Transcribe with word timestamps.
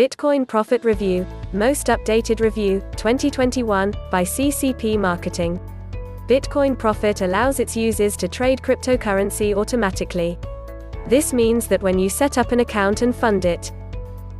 Bitcoin 0.00 0.48
Profit 0.48 0.82
Review, 0.82 1.26
Most 1.52 1.88
Updated 1.88 2.40
Review, 2.40 2.80
2021, 2.96 3.92
by 4.10 4.24
CCP 4.24 4.98
Marketing. 4.98 5.60
Bitcoin 6.26 6.78
Profit 6.78 7.20
allows 7.20 7.60
its 7.60 7.76
users 7.76 8.16
to 8.16 8.26
trade 8.26 8.62
cryptocurrency 8.62 9.54
automatically. 9.54 10.38
This 11.06 11.34
means 11.34 11.66
that 11.66 11.82
when 11.82 11.98
you 11.98 12.08
set 12.08 12.38
up 12.38 12.50
an 12.50 12.60
account 12.60 13.02
and 13.02 13.14
fund 13.14 13.44
it, 13.44 13.72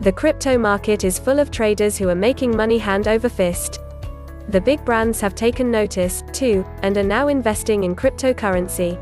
the 0.00 0.10
crypto 0.10 0.56
market 0.56 1.04
is 1.04 1.18
full 1.18 1.38
of 1.38 1.50
traders 1.50 1.98
who 1.98 2.08
are 2.08 2.14
making 2.14 2.56
money 2.56 2.78
hand 2.78 3.06
over 3.06 3.28
fist. 3.28 3.80
The 4.48 4.62
big 4.62 4.82
brands 4.86 5.20
have 5.20 5.34
taken 5.34 5.70
notice, 5.70 6.24
too, 6.32 6.64
and 6.80 6.96
are 6.96 7.02
now 7.02 7.28
investing 7.28 7.84
in 7.84 7.94
cryptocurrency. 7.94 8.96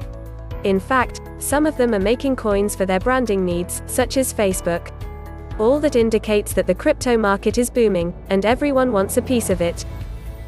In 0.64 0.80
fact, 0.80 1.20
some 1.38 1.66
of 1.66 1.76
them 1.76 1.94
are 1.94 2.00
making 2.00 2.34
coins 2.34 2.74
for 2.74 2.84
their 2.84 2.98
branding 2.98 3.44
needs, 3.44 3.80
such 3.86 4.16
as 4.16 4.34
Facebook. 4.34 4.97
All 5.58 5.80
that 5.80 5.96
indicates 5.96 6.52
that 6.52 6.68
the 6.68 6.74
crypto 6.74 7.16
market 7.16 7.58
is 7.58 7.68
booming, 7.68 8.14
and 8.30 8.44
everyone 8.44 8.92
wants 8.92 9.16
a 9.16 9.22
piece 9.22 9.50
of 9.50 9.60
it. 9.60 9.84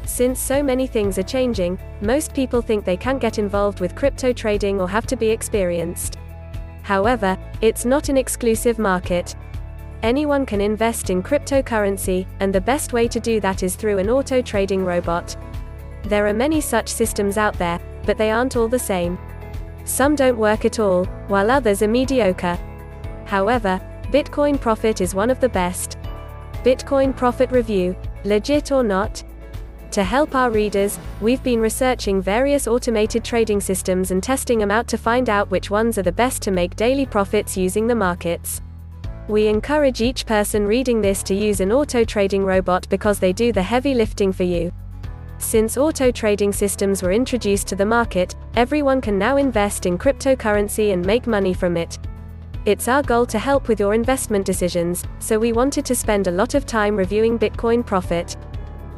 Since 0.05 0.39
so 0.39 0.63
many 0.63 0.87
things 0.87 1.17
are 1.17 1.23
changing, 1.23 1.77
most 1.99 2.33
people 2.33 2.61
think 2.61 2.85
they 2.85 2.95
can't 2.95 3.19
get 3.19 3.37
involved 3.37 3.81
with 3.81 3.95
crypto 3.95 4.31
trading 4.31 4.79
or 4.79 4.87
have 4.87 5.05
to 5.07 5.17
be 5.17 5.29
experienced. 5.29 6.17
However, 6.83 7.37
it's 7.61 7.83
not 7.83 8.07
an 8.07 8.15
exclusive 8.15 8.79
market. 8.79 9.35
Anyone 10.01 10.45
can 10.45 10.61
invest 10.61 11.09
in 11.09 11.21
cryptocurrency, 11.21 12.25
and 12.39 12.53
the 12.53 12.61
best 12.61 12.93
way 12.93 13.07
to 13.09 13.19
do 13.19 13.41
that 13.41 13.63
is 13.63 13.75
through 13.75 13.97
an 13.97 14.09
auto 14.09 14.41
trading 14.41 14.85
robot. 14.85 15.35
There 16.03 16.25
are 16.25 16.33
many 16.33 16.61
such 16.61 16.87
systems 16.87 17.37
out 17.37 17.57
there, 17.57 17.79
but 18.05 18.17
they 18.17 18.31
aren't 18.31 18.55
all 18.55 18.69
the 18.69 18.79
same. 18.79 19.19
Some 19.83 20.15
don't 20.15 20.37
work 20.37 20.63
at 20.63 20.79
all, 20.79 21.05
while 21.27 21.51
others 21.51 21.81
are 21.81 21.87
mediocre. 21.87 22.57
However, 23.25 23.79
Bitcoin 24.11 24.59
Profit 24.59 24.99
is 24.99 25.15
one 25.15 25.29
of 25.29 25.39
the 25.39 25.47
best. 25.47 25.97
Bitcoin 26.65 27.15
Profit 27.15 27.49
Review 27.49 27.95
Legit 28.25 28.73
or 28.73 28.83
not? 28.83 29.23
To 29.91 30.03
help 30.03 30.35
our 30.35 30.51
readers, 30.51 30.99
we've 31.21 31.41
been 31.43 31.61
researching 31.61 32.21
various 32.21 32.67
automated 32.67 33.23
trading 33.23 33.61
systems 33.61 34.11
and 34.11 34.21
testing 34.21 34.59
them 34.59 34.69
out 34.69 34.89
to 34.89 34.97
find 34.97 35.29
out 35.29 35.49
which 35.49 35.71
ones 35.71 35.97
are 35.97 36.03
the 36.03 36.11
best 36.11 36.41
to 36.41 36.51
make 36.51 36.75
daily 36.75 37.05
profits 37.05 37.55
using 37.55 37.87
the 37.87 37.95
markets. 37.95 38.61
We 39.29 39.47
encourage 39.47 40.01
each 40.01 40.25
person 40.25 40.67
reading 40.67 40.99
this 40.99 41.23
to 41.23 41.33
use 41.33 41.61
an 41.61 41.71
auto 41.71 42.03
trading 42.03 42.43
robot 42.43 42.89
because 42.89 43.17
they 43.17 43.31
do 43.31 43.53
the 43.53 43.63
heavy 43.63 43.93
lifting 43.93 44.33
for 44.33 44.43
you. 44.43 44.73
Since 45.37 45.77
auto 45.77 46.11
trading 46.11 46.51
systems 46.51 47.01
were 47.01 47.13
introduced 47.13 47.65
to 47.67 47.77
the 47.77 47.85
market, 47.85 48.35
everyone 48.57 48.99
can 48.99 49.17
now 49.17 49.37
invest 49.37 49.85
in 49.85 49.97
cryptocurrency 49.97 50.91
and 50.91 51.05
make 51.05 51.27
money 51.27 51.53
from 51.53 51.77
it. 51.77 51.97
It's 52.63 52.87
our 52.87 53.01
goal 53.01 53.25
to 53.25 53.39
help 53.39 53.67
with 53.67 53.79
your 53.79 53.95
investment 53.95 54.45
decisions, 54.45 55.03
so 55.17 55.39
we 55.39 55.51
wanted 55.51 55.83
to 55.85 55.95
spend 55.95 56.27
a 56.27 56.31
lot 56.31 56.53
of 56.53 56.67
time 56.67 56.95
reviewing 56.95 57.39
Bitcoin 57.39 57.83
Profit. 57.83 58.37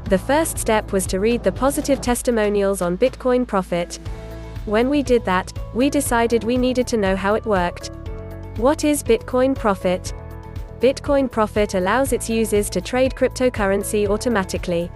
The 0.10 0.18
first 0.18 0.58
step 0.58 0.92
was 0.92 1.08
to 1.08 1.22
read 1.22 1.44
the 1.44 1.52
positive 1.54 2.02
testimonials 2.02 2.82
on 2.82 2.98
Bitcoin 2.98 3.48
Profit. 3.48 4.00
When 4.66 4.90
we 4.90 5.02
did 5.02 5.24
that, 5.24 5.54
we 5.74 5.90
decided 5.90 6.44
we 6.44 6.58
needed 6.58 6.88
to 6.88 6.98
know 6.98 7.16
how 7.16 7.36
it 7.36 7.46
worked. 7.46 7.92
What 8.58 8.84
is 8.84 9.02
Bitcoin 9.02 9.56
Profit? 9.56 10.14
Bitcoin 10.82 11.32
Profit 11.32 11.76
allows 11.76 12.12
its 12.12 12.30
users 12.30 12.70
to 12.70 12.82
trade 12.82 13.16
cryptocurrency 13.16 14.10
automatically. 14.10 14.92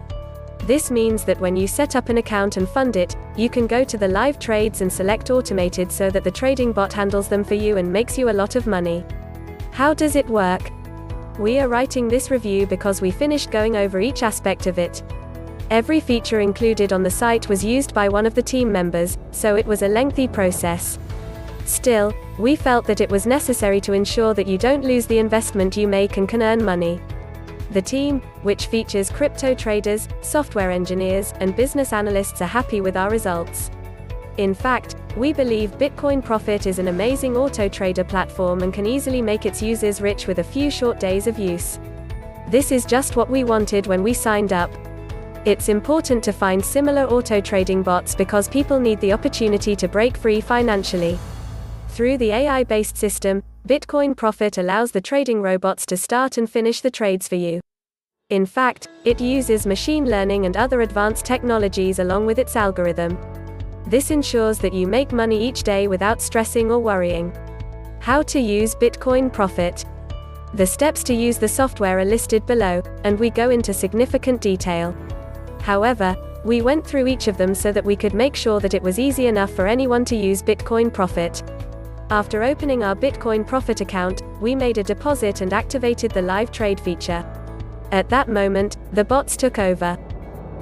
This 0.64 0.92
means 0.92 1.24
that 1.24 1.40
when 1.40 1.56
you 1.56 1.68
set 1.68 1.96
up 1.96 2.10
an 2.10 2.18
account 2.18 2.58
and 2.58 2.68
fund 2.68 2.96
it, 2.98 3.16
you 3.38 3.50
can 3.50 3.68
go 3.68 3.84
to 3.84 3.98
the 3.98 4.08
live 4.08 4.38
trades 4.40 4.82
and 4.82 4.92
select 4.92 5.30
automated 5.30 5.92
so 5.92 6.10
that 6.10 6.24
the 6.24 6.32
trading 6.32 6.74
bot 6.74 6.92
handles 6.92 7.28
them 7.28 7.44
for 7.44 7.54
you 7.54 7.78
and 7.78 7.92
makes 7.92 8.18
you 8.18 8.30
a 8.30 8.40
lot 8.42 8.56
of 8.56 8.68
money. 8.68 9.06
How 9.72 9.94
does 9.94 10.16
it 10.16 10.28
work? 10.28 10.72
We 11.40 11.60
are 11.60 11.70
writing 11.70 12.08
this 12.08 12.32
review 12.32 12.66
because 12.66 13.00
we 13.00 13.12
finished 13.12 13.52
going 13.52 13.76
over 13.76 14.02
each 14.02 14.24
aspect 14.24 14.68
of 14.68 14.80
it. 14.80 15.04
Every 15.70 16.00
feature 16.00 16.40
included 16.40 16.94
on 16.94 17.04
the 17.04 17.10
site 17.10 17.48
was 17.48 17.64
used 17.64 17.94
by 17.94 18.10
one 18.10 18.26
of 18.26 18.34
the 18.34 18.42
team 18.42 18.72
members, 18.72 19.18
so 19.32 19.56
it 19.56 19.66
was 19.66 19.84
a 19.84 19.88
lengthy 19.88 20.28
process. 20.28 20.98
Still, 21.66 22.14
we 22.40 22.56
felt 22.56 22.86
that 22.88 23.02
it 23.02 23.10
was 23.10 23.28
necessary 23.28 23.82
to 23.82 23.94
ensure 23.94 24.34
that 24.34 24.48
you 24.48 24.58
don't 24.58 24.86
lose 24.86 25.06
the 25.06 25.20
investment 25.20 25.76
you 25.76 25.88
make 25.88 26.18
and 26.18 26.28
can 26.28 26.42
earn 26.42 26.64
money. 26.64 27.02
The 27.72 27.82
team, 27.82 28.22
which 28.44 28.68
features 28.68 29.10
crypto 29.10 29.54
traders, 29.54 30.08
software 30.22 30.72
engineers, 30.72 31.34
and 31.40 31.56
business 31.56 31.92
analysts, 31.92 32.42
are 32.42 32.46
happy 32.46 32.80
with 32.80 32.96
our 32.96 33.10
results. 33.10 33.70
In 34.38 34.54
fact, 34.54 34.96
we 35.18 35.34
believe 35.34 35.78
Bitcoin 35.78 36.24
Profit 36.24 36.68
is 36.68 36.80
an 36.80 36.88
amazing 36.88 37.36
auto 37.36 37.68
trader 37.68 38.04
platform 38.04 38.62
and 38.62 38.74
can 38.74 38.86
easily 38.86 39.22
make 39.22 39.46
its 39.46 39.62
users 39.62 40.00
rich 40.00 40.28
with 40.28 40.40
a 40.40 40.44
few 40.44 40.70
short 40.70 41.00
days 41.00 41.28
of 41.28 41.40
use. 41.40 41.80
This 42.50 42.72
is 42.72 42.86
just 42.86 43.16
what 43.16 43.30
we 43.30 43.44
wanted 43.44 43.88
when 43.88 44.04
we 44.04 44.14
signed 44.14 44.54
up. 44.54 44.72
It's 45.44 45.70
important 45.70 46.24
to 46.26 46.32
find 46.32 46.64
similar 46.64 47.04
auto 47.04 47.42
trading 47.42 47.82
bots 47.84 48.16
because 48.16 48.48
people 48.48 48.80
need 48.80 49.02
the 49.02 49.12
opportunity 49.12 49.76
to 49.76 49.88
break 49.88 50.16
free 50.16 50.40
financially. 50.40 51.18
Through 51.90 52.20
the 52.20 52.32
AI 52.32 52.64
based 52.64 52.96
system, 52.96 53.44
Bitcoin 53.68 54.16
Profit 54.16 54.58
allows 54.58 54.94
the 54.94 55.02
trading 55.02 55.42
robots 55.42 55.86
to 55.88 55.98
start 55.98 56.38
and 56.38 56.50
finish 56.50 56.80
the 56.80 56.90
trades 56.90 57.28
for 57.28 57.36
you. 57.36 57.60
In 58.30 58.46
fact, 58.46 58.88
it 59.04 59.20
uses 59.20 59.66
machine 59.66 60.06
learning 60.06 60.46
and 60.46 60.56
other 60.56 60.84
advanced 60.84 61.26
technologies 61.26 62.00
along 62.00 62.28
with 62.28 62.40
its 62.40 62.56
algorithm. 62.56 63.18
This 63.86 64.10
ensures 64.10 64.58
that 64.60 64.72
you 64.72 64.88
make 64.88 65.12
money 65.12 65.46
each 65.46 65.64
day 65.64 65.90
without 65.90 66.22
stressing 66.22 66.72
or 66.72 66.80
worrying. 66.80 67.38
How 68.00 68.22
to 68.24 68.40
use 68.40 68.74
Bitcoin 68.74 69.34
Profit. 69.34 69.84
The 70.54 70.66
steps 70.66 71.04
to 71.04 71.14
use 71.14 71.38
the 71.38 71.50
software 71.50 72.00
are 72.00 72.06
listed 72.06 72.46
below, 72.46 72.82
and 73.04 73.20
we 73.20 73.30
go 73.30 73.50
into 73.50 73.74
significant 73.74 74.40
detail. 74.40 74.96
However, 75.60 76.16
we 76.46 76.62
went 76.62 76.88
through 76.88 77.08
each 77.08 77.28
of 77.28 77.36
them 77.36 77.54
so 77.54 77.74
that 77.74 77.84
we 77.84 77.98
could 77.98 78.14
make 78.14 78.38
sure 78.38 78.62
that 78.62 78.76
it 78.76 78.82
was 78.82 78.98
easy 78.98 79.28
enough 79.28 79.52
for 79.52 79.68
anyone 79.68 80.06
to 80.06 80.16
use 80.16 80.42
Bitcoin 80.42 80.94
Profit. 80.94 81.44
After 82.10 82.42
opening 82.42 82.84
our 82.84 82.96
Bitcoin 82.96 83.46
Profit 83.46 83.82
account, 83.82 84.22
we 84.40 84.56
made 84.56 84.78
a 84.78 84.84
deposit 84.84 85.42
and 85.42 85.52
activated 85.52 86.12
the 86.12 86.22
live 86.22 86.54
trade 86.54 86.80
feature. 86.80 87.26
At 87.92 88.08
that 88.08 88.30
moment, 88.30 88.78
the 88.94 89.04
bots 89.04 89.36
took 89.36 89.60
over. 89.60 89.96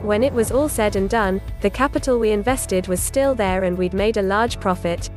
When 0.01 0.23
it 0.23 0.33
was 0.33 0.51
all 0.51 0.67
said 0.67 0.95
and 0.95 1.07
done, 1.07 1.39
the 1.61 1.69
capital 1.69 2.17
we 2.17 2.31
invested 2.31 2.87
was 2.87 2.99
still 2.99 3.35
there 3.35 3.63
and 3.63 3.77
we'd 3.77 3.93
made 3.93 4.17
a 4.17 4.23
large 4.23 4.59
profit. 4.59 5.11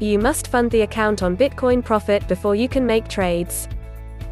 You 0.00 0.18
must 0.18 0.48
fund 0.48 0.70
the 0.70 0.82
account 0.82 1.22
on 1.22 1.36
Bitcoin 1.36 1.84
Profit 1.84 2.26
before 2.28 2.54
you 2.54 2.68
can 2.68 2.86
make 2.86 3.06
trades. 3.06 3.68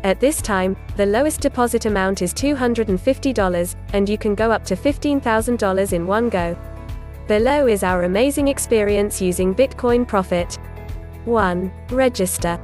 At 0.04 0.20
this 0.20 0.40
time, 0.40 0.74
the 0.96 1.04
lowest 1.04 1.42
deposit 1.42 1.84
amount 1.84 2.22
is 2.22 2.32
$250, 2.32 3.76
and 3.92 4.08
you 4.08 4.16
can 4.16 4.34
go 4.34 4.50
up 4.50 4.64
to 4.64 4.76
$15,000 4.76 5.92
in 5.92 6.06
one 6.06 6.30
go. 6.30 6.56
Below 7.26 7.66
is 7.66 7.82
our 7.82 8.04
amazing 8.04 8.48
experience 8.48 9.20
using 9.20 9.54
Bitcoin 9.54 10.06
Profit. 10.06 10.56
1. 11.26 11.72
Register. 11.90 12.58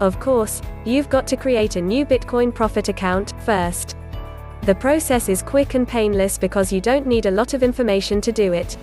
Of 0.00 0.18
course, 0.18 0.62
you've 0.86 1.10
got 1.10 1.26
to 1.26 1.36
create 1.36 1.76
a 1.76 1.82
new 1.82 2.06
Bitcoin 2.06 2.54
Profit 2.54 2.88
account 2.88 3.34
first. 3.42 3.94
The 4.62 4.74
process 4.74 5.28
is 5.28 5.42
quick 5.42 5.74
and 5.74 5.86
painless 5.86 6.38
because 6.38 6.72
you 6.72 6.80
don't 6.80 7.06
need 7.06 7.26
a 7.26 7.30
lot 7.30 7.52
of 7.52 7.62
information 7.62 8.20
to 8.22 8.32
do 8.32 8.54
it. 8.54 8.78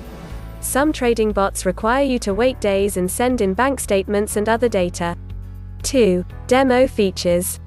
Some 0.59 0.94
trading 0.94 1.31
bots 1.31 1.66
require 1.66 2.03
you 2.03 2.19
to 2.19 2.33
wait 2.33 2.59
days 2.59 2.97
and 2.97 3.09
send 3.09 3.41
in 3.41 3.56
bank 3.56 3.79
statements 3.79 4.35
and 4.35 4.47
other 4.47 4.69
data. 4.69 5.17
2. 5.81 6.23
Demo 6.45 6.88
features. 6.88 7.59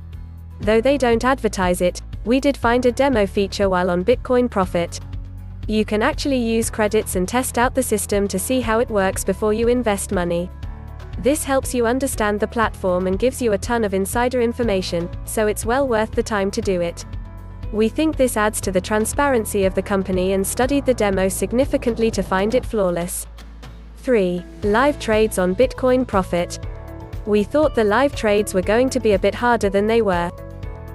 Though 0.60 0.80
they 0.80 0.98
don't 0.98 1.24
advertise 1.24 1.80
it, 1.80 2.00
we 2.24 2.38
did 2.38 2.56
find 2.56 2.86
a 2.86 2.92
demo 2.92 3.26
feature 3.26 3.68
while 3.68 3.90
on 3.90 4.04
Bitcoin 4.04 4.48
Profit. 4.48 5.00
You 5.66 5.84
can 5.84 6.02
actually 6.02 6.38
use 6.38 6.70
credits 6.70 7.16
and 7.16 7.26
test 7.26 7.58
out 7.58 7.74
the 7.74 7.82
system 7.82 8.28
to 8.28 8.38
see 8.38 8.60
how 8.60 8.78
it 8.78 8.90
works 8.90 9.24
before 9.24 9.52
you 9.52 9.68
invest 9.68 10.12
money. 10.12 10.48
This 11.22 11.44
helps 11.44 11.74
you 11.74 11.86
understand 11.86 12.40
the 12.40 12.48
platform 12.48 13.06
and 13.06 13.18
gives 13.18 13.42
you 13.42 13.52
a 13.52 13.58
ton 13.58 13.84
of 13.84 13.92
insider 13.92 14.40
information, 14.40 15.06
so 15.26 15.48
it's 15.48 15.66
well 15.66 15.86
worth 15.86 16.12
the 16.12 16.22
time 16.22 16.50
to 16.52 16.62
do 16.62 16.80
it. 16.80 17.04
We 17.72 17.90
think 17.90 18.16
this 18.16 18.38
adds 18.38 18.58
to 18.62 18.72
the 18.72 18.80
transparency 18.80 19.66
of 19.66 19.74
the 19.74 19.82
company 19.82 20.32
and 20.32 20.46
studied 20.46 20.86
the 20.86 20.94
demo 20.94 21.28
significantly 21.28 22.10
to 22.12 22.22
find 22.22 22.54
it 22.54 22.64
flawless. 22.64 23.26
3. 23.98 24.42
Live 24.62 24.98
trades 24.98 25.38
on 25.38 25.54
Bitcoin 25.54 26.06
Profit. 26.06 26.58
We 27.26 27.44
thought 27.44 27.74
the 27.74 27.84
live 27.84 28.16
trades 28.16 28.54
were 28.54 28.62
going 28.62 28.88
to 28.88 28.98
be 28.98 29.12
a 29.12 29.18
bit 29.18 29.34
harder 29.34 29.68
than 29.68 29.86
they 29.86 30.00
were. 30.00 30.30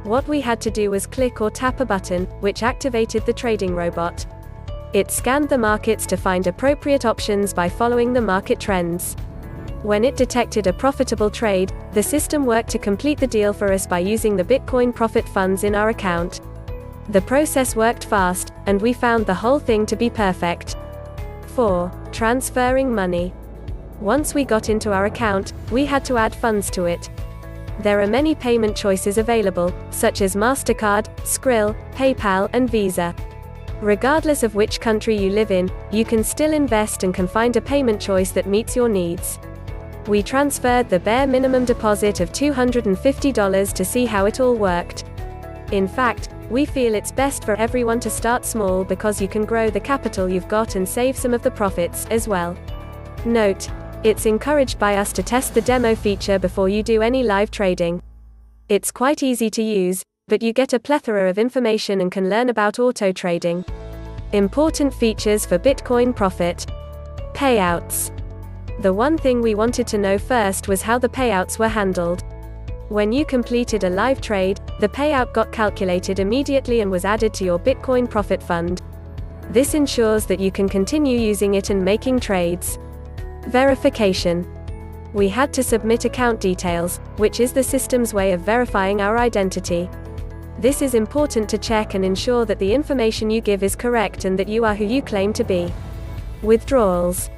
What 0.06 0.28
we 0.28 0.42
had 0.42 0.60
to 0.62 0.72
do 0.72 0.90
was 0.90 1.06
click 1.06 1.40
or 1.40 1.52
tap 1.52 1.82
a 1.82 1.86
button, 1.86 2.26
which 2.42 2.64
activated 2.64 3.28
the 3.28 3.34
trading 3.34 3.76
robot. 3.76 4.26
It 4.92 5.12
scanned 5.12 5.50
the 5.50 5.58
markets 5.60 6.08
to 6.08 6.18
find 6.18 6.48
appropriate 6.48 7.06
options 7.06 7.54
by 7.54 7.70
following 7.70 8.12
the 8.12 8.22
market 8.22 8.60
trends. 8.60 9.16
When 9.86 10.04
it 10.04 10.18
detected 10.18 10.66
a 10.66 10.74
profitable 10.74 11.30
trade, 11.30 11.72
the 11.94 12.02
system 12.02 12.44
worked 12.44 12.70
to 12.70 12.80
complete 12.80 13.20
the 13.20 13.28
deal 13.28 13.54
for 13.54 13.72
us 13.72 13.86
by 13.86 14.00
using 14.00 14.36
the 14.36 14.44
Bitcoin 14.44 14.92
profit 14.92 15.30
funds 15.30 15.64
in 15.64 15.76
our 15.76 15.90
account. 15.90 16.42
The 17.10 17.22
process 17.22 17.76
worked 17.76 18.06
fast, 18.06 18.52
and 18.66 18.82
we 18.82 18.94
found 18.94 19.28
the 19.28 19.34
whole 19.36 19.60
thing 19.60 19.86
to 19.86 19.96
be 19.96 20.10
perfect. 20.10 20.76
4. 21.54 21.92
Transferring 22.12 22.96
money. 22.96 23.32
Once 24.02 24.34
we 24.34 24.44
got 24.44 24.70
into 24.70 24.92
our 24.92 25.06
account, 25.06 25.54
we 25.70 25.86
had 25.86 26.04
to 26.06 26.18
add 26.18 26.34
funds 26.34 26.72
to 26.72 26.86
it. 26.86 27.08
There 27.82 28.02
are 28.02 28.08
many 28.08 28.34
payment 28.34 28.76
choices 28.76 29.20
available, 29.20 29.72
such 29.92 30.22
as 30.22 30.36
MasterCard, 30.36 31.16
Skrill, 31.18 31.76
PayPal, 31.92 32.50
and 32.54 32.68
Visa. 32.68 33.14
Regardless 33.82 34.42
of 34.42 34.56
which 34.56 34.82
country 34.82 35.16
you 35.16 35.30
live 35.30 35.52
in, 35.52 35.72
you 35.92 36.06
can 36.06 36.24
still 36.24 36.54
invest 36.54 37.04
and 37.04 37.14
can 37.14 37.28
find 37.28 37.56
a 37.56 37.62
payment 37.62 38.02
choice 38.02 38.32
that 38.32 38.48
meets 38.48 38.76
your 38.76 38.90
needs. 38.90 39.38
We 40.08 40.22
transferred 40.22 40.88
the 40.88 41.00
bare 41.00 41.26
minimum 41.26 41.66
deposit 41.66 42.20
of 42.20 42.32
$250 42.32 43.74
to 43.74 43.86
see 43.86 44.06
how 44.06 44.26
it 44.28 44.40
all 44.40 44.56
worked. 44.56 45.04
In 45.72 45.88
fact, 45.88 46.30
we 46.52 46.64
feel 46.64 46.94
it's 46.94 47.12
best 47.12 47.44
for 47.44 47.56
everyone 47.56 48.00
to 48.02 48.10
start 48.12 48.46
small 48.46 48.84
because 48.84 49.20
you 49.20 49.28
can 49.28 49.46
grow 49.46 49.72
the 49.72 49.80
capital 49.80 50.30
you've 50.30 50.48
got 50.48 50.76
and 50.76 50.88
save 50.88 51.18
some 51.18 51.34
of 51.34 51.42
the 51.42 51.50
profits 51.50 52.06
as 52.12 52.28
well. 52.28 52.56
Note, 53.26 53.68
it's 54.04 54.28
encouraged 54.28 54.78
by 54.78 54.98
us 54.98 55.12
to 55.14 55.24
test 55.24 55.56
the 55.56 55.62
demo 55.62 55.96
feature 55.96 56.38
before 56.38 56.70
you 56.70 56.84
do 56.84 57.02
any 57.02 57.24
live 57.24 57.50
trading. 57.50 58.00
It's 58.70 58.92
quite 58.92 59.24
easy 59.24 59.50
to 59.50 59.64
use, 59.64 60.04
but 60.28 60.44
you 60.44 60.54
get 60.54 60.74
a 60.74 60.80
plethora 60.80 61.28
of 61.32 61.40
information 61.40 62.00
and 62.00 62.12
can 62.12 62.30
learn 62.30 62.50
about 62.50 62.78
auto 62.78 63.12
trading. 63.12 63.66
Important 64.34 64.94
features 64.94 65.48
for 65.48 65.58
Bitcoin 65.58 66.16
Profit 66.16 66.68
Payouts. 67.34 68.15
The 68.80 68.94
one 68.94 69.18
thing 69.18 69.42
we 69.42 69.56
wanted 69.56 69.88
to 69.88 69.98
know 69.98 70.18
first 70.18 70.68
was 70.68 70.82
how 70.82 70.98
the 70.98 71.08
payouts 71.08 71.58
were 71.58 71.70
handled. 71.70 72.24
When 72.90 73.14
you 73.14 73.26
completed 73.26 73.84
a 73.84 73.90
live 73.90 74.20
trade, 74.20 74.60
the 74.80 74.90
payout 74.90 75.34
got 75.34 75.52
calculated 75.52 76.20
immediately 76.20 76.82
and 76.82 76.92
was 76.92 77.06
added 77.06 77.34
to 77.36 77.46
your 77.46 77.58
Bitcoin 77.58 78.10
profit 78.10 78.44
fund. 78.44 78.82
This 79.50 79.76
ensures 79.76 80.26
that 80.26 80.42
you 80.42 80.52
can 80.52 80.68
continue 80.68 81.18
using 81.18 81.56
it 81.56 81.70
and 81.70 81.84
making 81.84 82.20
trades. 82.20 82.78
Verification. 83.48 84.46
We 85.14 85.30
had 85.30 85.54
to 85.54 85.64
submit 85.64 86.04
account 86.04 86.42
details, 86.42 86.98
which 87.16 87.40
is 87.40 87.54
the 87.54 87.64
system's 87.64 88.14
way 88.14 88.34
of 88.34 88.42
verifying 88.42 89.00
our 89.00 89.18
identity. 89.18 89.90
This 90.60 90.82
is 90.82 90.94
important 90.94 91.48
to 91.50 91.58
check 91.58 91.94
and 91.94 92.04
ensure 92.04 92.44
that 92.46 92.60
the 92.60 92.74
information 92.74 93.30
you 93.30 93.40
give 93.40 93.64
is 93.64 93.76
correct 93.76 94.26
and 94.26 94.38
that 94.38 94.50
you 94.50 94.66
are 94.66 94.76
who 94.76 94.86
you 94.86 95.02
claim 95.02 95.32
to 95.34 95.44
be. 95.46 95.72
Withdrawals. 96.42 97.30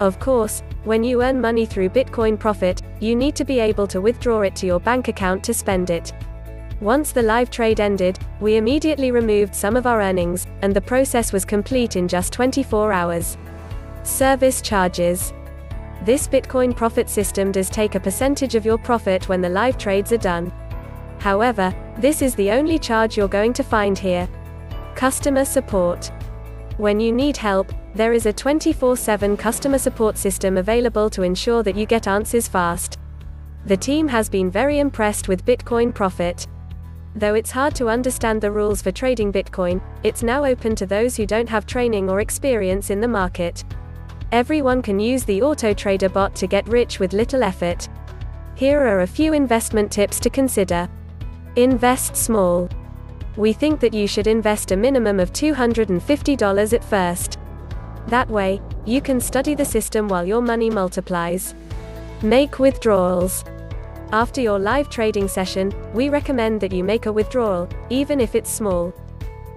Of 0.00 0.20
course, 0.20 0.62
when 0.88 1.04
you 1.04 1.22
earn 1.22 1.38
money 1.38 1.66
through 1.66 1.90
Bitcoin 1.90 2.38
profit, 2.38 2.80
you 2.98 3.14
need 3.14 3.36
to 3.36 3.44
be 3.44 3.60
able 3.60 3.86
to 3.86 4.00
withdraw 4.00 4.40
it 4.40 4.56
to 4.56 4.64
your 4.64 4.80
bank 4.80 5.08
account 5.08 5.44
to 5.44 5.52
spend 5.52 5.90
it. 5.90 6.14
Once 6.80 7.12
the 7.12 7.20
live 7.20 7.50
trade 7.50 7.78
ended, 7.78 8.18
we 8.40 8.56
immediately 8.56 9.10
removed 9.10 9.54
some 9.54 9.76
of 9.76 9.86
our 9.86 10.00
earnings, 10.00 10.46
and 10.62 10.74
the 10.74 10.80
process 10.80 11.30
was 11.30 11.44
complete 11.44 11.96
in 11.96 12.08
just 12.08 12.32
24 12.32 12.90
hours. 12.90 13.36
Service 14.02 14.62
charges. 14.62 15.34
This 16.06 16.26
Bitcoin 16.26 16.74
profit 16.74 17.10
system 17.10 17.52
does 17.52 17.68
take 17.68 17.94
a 17.94 18.00
percentage 18.00 18.54
of 18.54 18.64
your 18.64 18.78
profit 18.78 19.28
when 19.28 19.42
the 19.42 19.48
live 19.50 19.76
trades 19.76 20.10
are 20.14 20.16
done. 20.16 20.50
However, 21.18 21.74
this 21.98 22.22
is 22.22 22.34
the 22.34 22.50
only 22.50 22.78
charge 22.78 23.14
you're 23.14 23.28
going 23.28 23.52
to 23.52 23.62
find 23.62 23.98
here. 23.98 24.26
Customer 24.94 25.44
support. 25.44 26.10
When 26.78 27.00
you 27.00 27.10
need 27.10 27.36
help, 27.36 27.72
there 27.96 28.12
is 28.12 28.26
a 28.26 28.32
24 28.32 28.96
7 28.96 29.36
customer 29.36 29.78
support 29.78 30.16
system 30.16 30.58
available 30.58 31.10
to 31.10 31.22
ensure 31.22 31.64
that 31.64 31.74
you 31.74 31.86
get 31.86 32.06
answers 32.06 32.46
fast. 32.46 33.00
The 33.66 33.76
team 33.76 34.06
has 34.06 34.28
been 34.28 34.48
very 34.48 34.78
impressed 34.78 35.26
with 35.26 35.44
Bitcoin 35.44 35.92
Profit. 35.92 36.46
Though 37.16 37.34
it's 37.34 37.50
hard 37.50 37.74
to 37.74 37.88
understand 37.88 38.40
the 38.40 38.52
rules 38.52 38.80
for 38.80 38.92
trading 38.92 39.32
Bitcoin, 39.32 39.82
it's 40.04 40.22
now 40.22 40.44
open 40.44 40.76
to 40.76 40.86
those 40.86 41.16
who 41.16 41.26
don't 41.26 41.48
have 41.48 41.66
training 41.66 42.08
or 42.08 42.20
experience 42.20 42.90
in 42.90 43.00
the 43.00 43.08
market. 43.08 43.64
Everyone 44.30 44.80
can 44.80 45.00
use 45.00 45.24
the 45.24 45.42
Auto 45.42 45.74
Trader 45.74 46.08
bot 46.08 46.36
to 46.36 46.46
get 46.46 46.68
rich 46.68 47.00
with 47.00 47.12
little 47.12 47.42
effort. 47.42 47.88
Here 48.54 48.80
are 48.80 49.00
a 49.00 49.06
few 49.06 49.32
investment 49.32 49.90
tips 49.90 50.20
to 50.20 50.30
consider. 50.30 50.88
Invest 51.56 52.14
small. 52.14 52.67
We 53.38 53.52
think 53.52 53.78
that 53.80 53.94
you 53.94 54.08
should 54.08 54.26
invest 54.26 54.72
a 54.72 54.76
minimum 54.76 55.20
of 55.20 55.32
$250 55.32 56.72
at 56.72 56.84
first. 56.84 57.38
That 58.08 58.28
way, 58.28 58.60
you 58.84 59.00
can 59.00 59.20
study 59.20 59.54
the 59.54 59.64
system 59.64 60.08
while 60.08 60.24
your 60.24 60.42
money 60.42 60.68
multiplies. 60.68 61.54
Make 62.20 62.58
withdrawals. 62.58 63.44
After 64.10 64.40
your 64.40 64.58
live 64.58 64.90
trading 64.90 65.28
session, 65.28 65.72
we 65.94 66.08
recommend 66.08 66.60
that 66.62 66.72
you 66.72 66.82
make 66.82 67.06
a 67.06 67.12
withdrawal, 67.12 67.68
even 67.90 68.18
if 68.18 68.34
it's 68.34 68.50
small. 68.50 68.92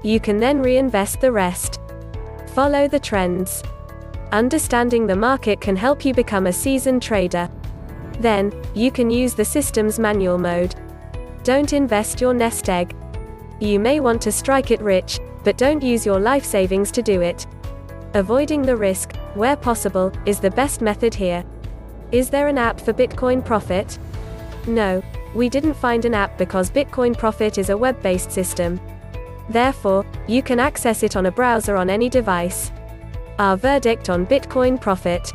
You 0.03 0.19
can 0.19 0.37
then 0.37 0.61
reinvest 0.61 1.19
the 1.19 1.31
rest. 1.31 1.79
Follow 2.53 2.87
the 2.87 2.99
trends. 2.99 3.63
Understanding 4.31 5.07
the 5.07 5.15
market 5.15 5.59
can 5.59 5.75
help 5.75 6.05
you 6.05 6.13
become 6.13 6.45
a 6.45 6.53
seasoned 6.53 7.01
trader. 7.01 7.49
Then, 8.19 8.53
you 8.75 8.91
can 8.91 9.09
use 9.09 9.33
the 9.33 9.43
system's 9.43 9.97
manual 9.97 10.37
mode. 10.37 10.75
Don't 11.43 11.73
invest 11.73 12.21
your 12.21 12.35
nest 12.35 12.69
egg. 12.69 12.95
You 13.61 13.79
may 13.79 13.99
want 13.99 14.23
to 14.23 14.31
strike 14.31 14.71
it 14.71 14.81
rich, 14.81 15.19
but 15.43 15.55
don't 15.55 15.83
use 15.83 16.03
your 16.03 16.19
life 16.19 16.43
savings 16.43 16.91
to 16.93 17.03
do 17.03 17.21
it. 17.21 17.45
Avoiding 18.15 18.63
the 18.63 18.75
risk, 18.75 19.15
where 19.35 19.55
possible, 19.55 20.11
is 20.25 20.39
the 20.39 20.49
best 20.49 20.81
method 20.81 21.13
here. 21.13 21.45
Is 22.11 22.31
there 22.31 22.47
an 22.47 22.57
app 22.57 22.81
for 22.81 22.91
Bitcoin 22.91 23.45
Profit? 23.45 23.99
No, 24.65 25.03
we 25.35 25.47
didn't 25.47 25.75
find 25.75 26.05
an 26.05 26.15
app 26.15 26.39
because 26.39 26.71
Bitcoin 26.71 27.15
Profit 27.15 27.59
is 27.59 27.69
a 27.69 27.77
web 27.77 28.01
based 28.01 28.31
system. 28.31 28.81
Therefore, 29.47 30.07
you 30.27 30.41
can 30.41 30.59
access 30.59 31.03
it 31.03 31.15
on 31.15 31.27
a 31.27 31.31
browser 31.31 31.75
on 31.75 31.87
any 31.87 32.09
device. 32.09 32.71
Our 33.37 33.57
verdict 33.57 34.09
on 34.09 34.25
Bitcoin 34.25 34.81
Profit. 34.81 35.31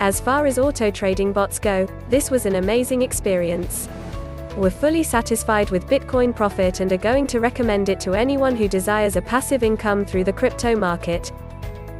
As 0.00 0.18
far 0.18 0.46
as 0.46 0.58
auto 0.58 0.90
trading 0.90 1.34
bots 1.34 1.58
go, 1.58 1.86
this 2.08 2.30
was 2.30 2.46
an 2.46 2.54
amazing 2.54 3.02
experience. 3.02 3.86
We're 4.56 4.70
fully 4.70 5.04
satisfied 5.04 5.70
with 5.70 5.86
Bitcoin 5.86 6.34
Profit 6.34 6.80
and 6.80 6.92
are 6.92 6.96
going 6.96 7.28
to 7.28 7.38
recommend 7.38 7.88
it 7.88 8.00
to 8.00 8.14
anyone 8.14 8.56
who 8.56 8.66
desires 8.66 9.14
a 9.14 9.22
passive 9.22 9.62
income 9.62 10.04
through 10.04 10.24
the 10.24 10.32
crypto 10.32 10.74
market. 10.74 11.30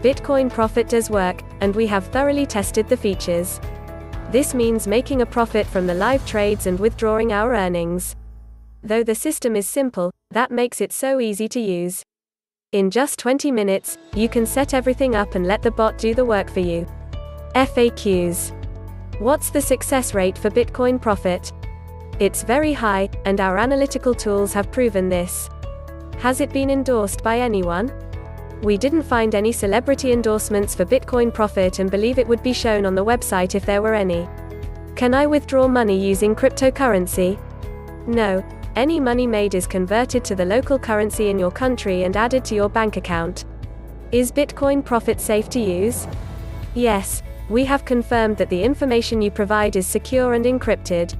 Bitcoin 0.02 0.52
Profit 0.52 0.88
does 0.88 1.10
work, 1.10 1.42
and 1.60 1.76
we 1.76 1.86
have 1.86 2.06
thoroughly 2.06 2.46
tested 2.46 2.88
the 2.88 2.96
features. 2.96 3.60
This 4.32 4.52
means 4.52 4.88
making 4.88 5.22
a 5.22 5.26
profit 5.26 5.64
from 5.64 5.86
the 5.86 5.94
live 5.94 6.26
trades 6.26 6.66
and 6.66 6.78
withdrawing 6.80 7.32
our 7.32 7.54
earnings. 7.54 8.16
Though 8.82 9.04
the 9.04 9.14
system 9.14 9.54
is 9.54 9.68
simple, 9.68 10.10
that 10.30 10.50
makes 10.50 10.80
it 10.80 10.92
so 10.92 11.20
easy 11.20 11.48
to 11.48 11.60
use. 11.60 12.02
In 12.72 12.90
just 12.90 13.18
20 13.20 13.52
minutes, 13.52 13.96
you 14.14 14.28
can 14.28 14.44
set 14.44 14.74
everything 14.74 15.14
up 15.14 15.36
and 15.36 15.46
let 15.46 15.62
the 15.62 15.70
bot 15.70 15.98
do 15.98 16.14
the 16.14 16.24
work 16.24 16.50
for 16.50 16.60
you. 16.60 16.86
FAQs 17.54 18.56
What's 19.20 19.50
the 19.50 19.60
success 19.60 20.14
rate 20.14 20.38
for 20.38 20.50
Bitcoin 20.50 21.00
Profit? 21.00 21.52
It's 22.20 22.42
very 22.42 22.74
high, 22.74 23.08
and 23.24 23.40
our 23.40 23.56
analytical 23.56 24.14
tools 24.14 24.52
have 24.52 24.70
proven 24.70 25.08
this. 25.08 25.48
Has 26.18 26.42
it 26.42 26.52
been 26.52 26.68
endorsed 26.68 27.22
by 27.22 27.38
anyone? 27.38 27.90
We 28.60 28.76
didn't 28.76 29.04
find 29.04 29.34
any 29.34 29.52
celebrity 29.52 30.12
endorsements 30.12 30.74
for 30.74 30.84
Bitcoin 30.84 31.32
Profit 31.32 31.78
and 31.78 31.90
believe 31.90 32.18
it 32.18 32.28
would 32.28 32.42
be 32.42 32.52
shown 32.52 32.84
on 32.84 32.94
the 32.94 33.02
website 33.02 33.54
if 33.54 33.64
there 33.64 33.80
were 33.80 33.94
any. 33.94 34.28
Can 34.96 35.14
I 35.14 35.24
withdraw 35.24 35.66
money 35.66 35.98
using 35.98 36.34
cryptocurrency? 36.34 37.38
No. 38.06 38.44
Any 38.76 39.00
money 39.00 39.26
made 39.26 39.54
is 39.54 39.66
converted 39.66 40.22
to 40.26 40.34
the 40.34 40.44
local 40.44 40.78
currency 40.78 41.30
in 41.30 41.38
your 41.38 41.50
country 41.50 42.02
and 42.02 42.14
added 42.18 42.44
to 42.44 42.54
your 42.54 42.68
bank 42.68 42.98
account. 42.98 43.46
Is 44.12 44.30
Bitcoin 44.30 44.84
Profit 44.84 45.22
safe 45.22 45.48
to 45.48 45.58
use? 45.58 46.06
Yes. 46.74 47.22
We 47.48 47.64
have 47.64 47.86
confirmed 47.86 48.36
that 48.36 48.50
the 48.50 48.62
information 48.62 49.22
you 49.22 49.30
provide 49.30 49.74
is 49.74 49.86
secure 49.86 50.34
and 50.34 50.44
encrypted. 50.44 51.16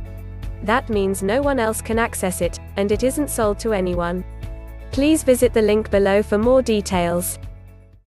That 0.62 0.88
means 0.88 1.23
no 1.23 1.40
one 1.40 1.59
else 1.59 1.81
can 1.81 1.99
access 1.99 2.40
it, 2.40 2.59
and 2.76 2.93
it 2.93 3.02
isn't 3.02 3.31
sold 3.31 3.59
to 3.61 3.73
anyone. 3.73 4.25
Please 4.93 5.23
visit 5.23 5.52
the 5.52 5.62
link 5.62 5.90
below 5.90 6.23
for 6.23 6.38
more 6.38 6.62
details. 6.62 7.38